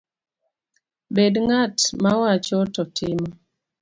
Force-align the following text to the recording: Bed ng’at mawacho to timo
Bed 1.15 1.33
ng’at 1.45 1.77
mawacho 2.03 2.59
to 2.73 2.83
timo 2.95 3.29